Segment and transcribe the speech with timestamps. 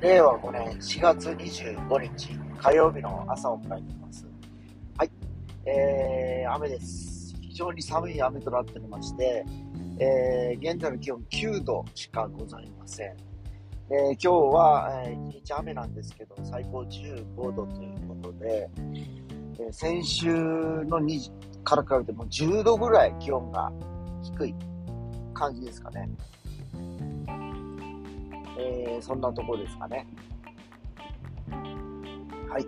[0.00, 4.24] 令和5年4月25日火曜日の朝を迎えています。
[4.96, 5.10] はい。
[5.66, 7.34] えー、雨です。
[7.40, 9.44] 非常に寒い雨となっておりまして、
[9.98, 13.08] えー、現在の気温9度しかございません。
[13.08, 18.70] えー、今日は、えー、日雨なんですけど、最高15度ということで、
[19.58, 21.32] えー、先週の2時
[21.64, 23.72] から比べても10度ぐらい気温が
[24.22, 24.54] 低い
[25.34, 26.08] 感じですかね。
[28.58, 30.06] えー、そんなとこですかね。
[32.48, 32.66] はい。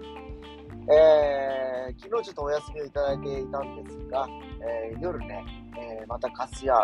[0.93, 4.27] えー、昨日ちょっとお休みをいただいていたんですが、
[4.63, 5.45] えー、夜ね、
[5.77, 6.75] えー、またカスヤ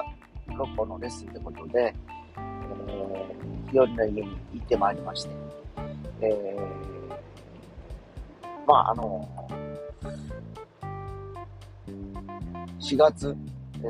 [0.48, 1.95] 6本のレッスンということで、
[2.37, 5.30] えー、夜の家に行ってまいりまして、
[6.20, 6.57] え、
[8.66, 9.29] まあ、あの、
[12.79, 13.37] 4月、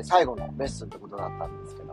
[0.03, 1.86] 最後のレッスンってことだったんですけど、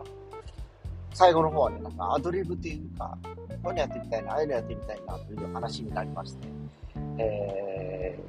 [1.15, 3.29] 最後の方はね、なんかアドリブっていうか、こ
[3.63, 6.47] ういうのやってみたいな、ああいうのやってみたいなという話になりまして、
[7.17, 8.23] えー、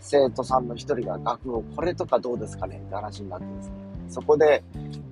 [0.00, 3.74] 生徒さんの一人が楽譜をこれとかどうですかねって話になってですね、
[4.08, 4.62] そこで、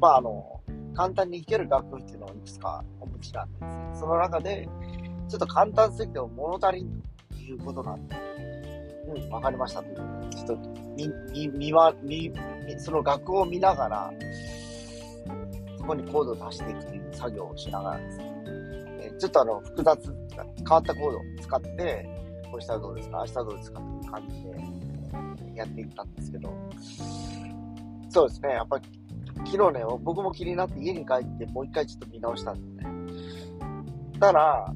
[0.00, 0.61] まああの、
[0.95, 3.91] 簡単に弾ける楽譜っていうのをいくつかお持ちなんですね。
[3.95, 4.69] その中で、
[5.28, 8.17] ちょっと簡単すぎても物足りんということなんで、
[9.08, 9.97] うん、わかりましたという
[10.30, 10.56] ちょっと、
[10.97, 12.33] み、み、みわ、み、
[12.78, 14.12] その楽を見ながら、
[15.89, 18.34] こにコードを出していくという作業をしながらですね、
[19.00, 22.08] えちょっとあの、複雑、変わったコードを使って、
[22.50, 23.19] こうしたらどうですか？
[23.19, 23.80] 明日どうですか？
[23.80, 26.53] という感じで、やっていったんですけど、
[28.11, 28.84] そうですね、やっぱり、
[29.50, 32.86] 昨日ね、僕も気になって家に帰ってもう一回ちょっと見直したんですね。
[34.20, 34.73] たら、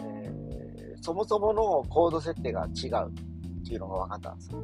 [0.00, 3.12] えー、そもそものコード設定が違う。
[3.66, 4.62] っていうのが分かったんですよ。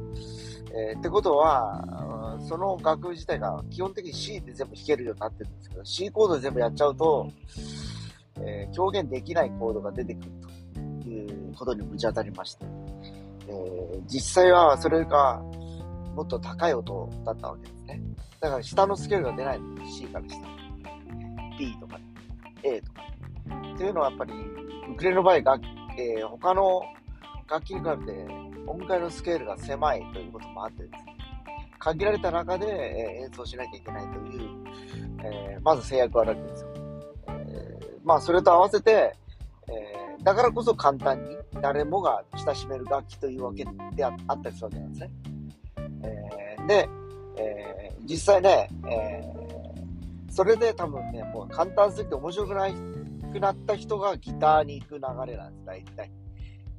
[0.73, 7.29] えー、ってことは、その楽譜自体が基本的に C で全部弾けるようになってるんですけど、C コードで全部やっちゃうと、
[8.39, 10.31] えー、表現できないコードが出てくる
[11.03, 12.65] ということにぶち当たりまして、
[13.49, 15.41] えー、実際はそれが
[16.15, 18.01] もっと高い音だったわけですね。
[18.39, 20.37] だから下のスケールが出ないんです C から下。
[21.59, 21.99] B とか、
[22.63, 23.01] A とか。
[23.75, 24.33] っていうのはやっぱり、
[24.93, 25.59] ウクレレの場合が、
[25.97, 26.81] えー、他の
[27.53, 28.27] 楽器に比べて
[28.65, 31.17] 音階のスケールが狭いということもあってですね、
[31.77, 34.49] 限られた中で、え演奏しなきゃいけないという、
[35.23, 36.69] えー、まず制約があるわけですよ。
[37.27, 39.15] えー、まあ、それと合わせて、
[39.67, 45.11] えー、だからこそ簡単に誰もが親しめる楽器というわけであったりするわけなんですね。
[46.57, 46.89] え、で、
[47.37, 49.21] え、実際ね、え、
[50.31, 52.73] それで多分ね、もう簡単すぎて面白くない
[53.31, 56.22] くなった人がギターに行く流れなんです、大体。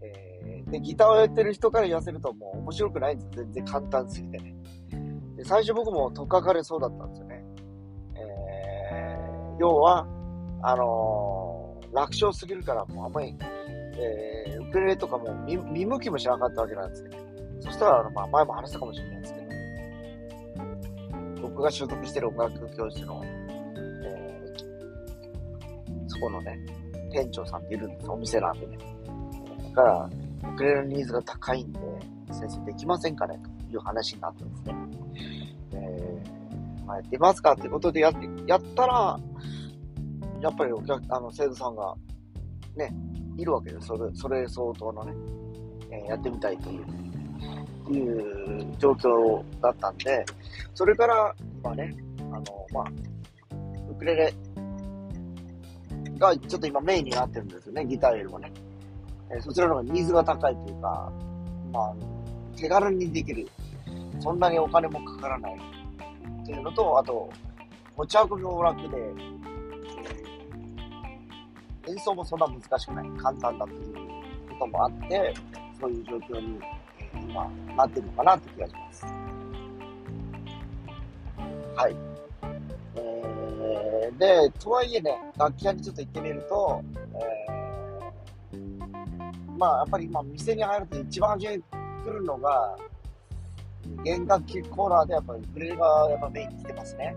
[0.06, 4.54] えー、で、ギターをやってる人から言わせるともう面白くないんです全然簡単すぎてね。
[5.36, 7.44] で最初僕もとっかかれそうだったんですよね。
[8.16, 10.06] えー、要は、
[10.62, 13.36] あのー、楽勝すぎるからもうあんまり、
[13.98, 17.16] えー、ウクレレとかも見見向きもしなかったわけなんですけど、
[17.60, 19.46] そしたら、あのまあ、前も話したかもしれないですけど、
[21.42, 26.58] 僕が所属してる音楽教室の、えー、そこのね、
[27.12, 28.78] 店長さんっているんですお店なんでね。
[29.74, 30.10] から、
[30.52, 31.80] ウクレレのニーズが高いんで、
[32.32, 34.74] 先生できませんかねという話になってですね。
[35.72, 39.18] えー、まあ、やってますかってことでやって、やったら、
[40.40, 41.94] やっぱりお客、あの、生徒さんが、
[42.76, 42.94] ね、
[43.36, 43.88] いるわけです。
[43.88, 45.12] それ、それ相当のね、
[45.90, 46.84] えー、やってみたいという、
[47.92, 50.24] いう状況だったんで、
[50.74, 52.42] それから、今ね、あの、
[52.72, 52.84] まあ、
[53.90, 54.34] ウクレレ
[56.18, 58.52] がちょっと今メインになってるんですよね、ギターよりもね。
[59.30, 61.12] えそちらの方がニーズが高いというか、
[61.72, 61.94] まあ、
[62.56, 63.48] 手軽にできる。
[64.20, 65.54] そんなにお金もかからない
[66.42, 67.28] っていうのと、あと、
[67.96, 68.96] 持ち運びも楽で、
[71.86, 73.08] え、演奏もそんな難しくない。
[73.18, 73.94] 簡単だという
[74.50, 75.34] こともあって、
[75.80, 76.58] そういう状況に、
[76.98, 79.06] えー、今、なってるのかなって気がします。
[81.74, 81.96] はい。
[82.96, 86.82] えー、で、とはいえね、楽器屋にちょっと行ってみると、
[89.56, 91.62] まあ、やっぱり今、店に入ると一番初めに
[92.04, 92.76] 来るのが、
[94.02, 97.14] 弦楽器コーナーでやっぱりウクレレがやっぱメインに来てますね。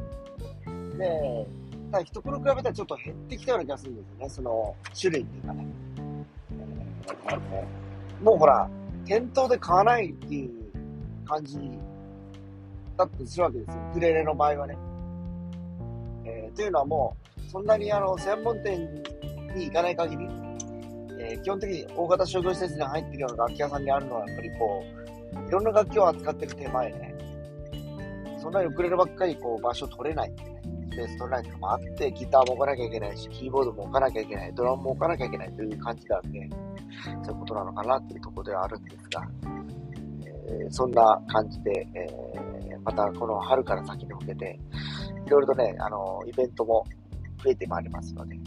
[0.98, 1.48] で、
[1.92, 5.68] ただ一頃比べたらちょっと減ってきたような気がするんですよね、その種類っていうかね。
[8.22, 8.70] もうほら、
[9.06, 10.52] 店頭で買わないっていう
[11.26, 11.58] 感じ
[12.98, 14.78] だってするわけですよ、ウクレレの場合はね。
[16.26, 18.80] えー、というのはもう、そんなにあの、専門店
[19.56, 20.28] に行かない限り、
[21.20, 24.84] えー、基本的に大型商業施設に入ってるような楽器屋さんにあるのは、やっぱりこ
[25.46, 27.16] う、いろんな楽器を扱ってる手前ね、
[28.40, 30.62] そんなにウクレレばっかりこう場所取れないんでね、
[30.96, 36.50] ベーストラインとかもあって、ギターも置かなきゃいけないし、キーボードも置かなきゃいけない、ドラムも置かなきゃいけないという感じなんで、
[37.24, 39.28] そういうことなのかなっていうところではあるんですが、
[40.50, 44.60] えー、そんな感じで、えー、またこの春から先に向けて、
[45.26, 46.86] いろいろとね、あの、イベントも
[47.44, 48.38] 増えてまいりますので、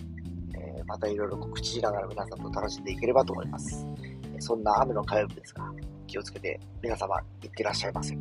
[0.90, 3.86] またいろいろ告知しながら皆さんと楽しんでいければと思います。
[4.40, 5.62] そんな雨の火曜日ですが、
[6.08, 8.18] 気をつけて皆様、いってらっしゃいませ。